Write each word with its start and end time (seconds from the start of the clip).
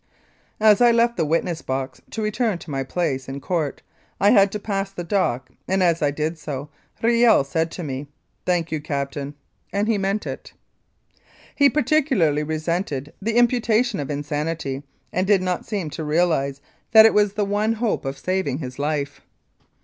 As 0.59 0.81
I 0.81 0.89
left 0.89 1.15
the 1.15 1.27
witness 1.27 1.61
box 1.61 2.01
to 2.09 2.23
return 2.23 2.57
to 2.57 2.71
my 2.71 2.81
place 2.83 3.29
in 3.29 3.39
court, 3.39 3.83
I 4.19 4.31
had 4.31 4.51
to 4.53 4.57
pass 4.59 4.89
the 4.89 5.03
dock, 5.03 5.51
and 5.67 5.83
as 5.83 6.01
I 6.01 6.09
did 6.09 6.39
so 6.39 6.69
Riel 7.03 7.43
said 7.43 7.69
to 7.73 7.83
me, 7.83 8.07
"Thank 8.43 8.71
you, 8.71 8.81
Captain,*' 8.81 9.35
and 9.71 9.87
he 9.87 9.99
meant 9.99 10.25
it. 10.25 10.53
He 11.53 11.69
particularly 11.69 12.41
resented 12.41 13.13
the 13.21 13.35
imputation 13.37 13.99
of 13.99 14.09
insanity, 14.09 14.81
and 15.13 15.27
did 15.27 15.43
not 15.43 15.67
seem 15.67 15.91
to 15.91 16.03
realise 16.03 16.61
that 16.93 17.05
it 17.05 17.13
was 17.13 17.33
the 17.33 17.45
one 17.45 17.73
hope 17.73 18.03
of 18.03 18.15
222 18.15 18.15
Louis 18.15 18.15
Kiel: 18.15 18.15
Executed 18.15 18.15
for 18.15 18.15
Treason 18.15 18.33
saving 18.33 18.57
his 18.57 18.79
life. 18.79 19.21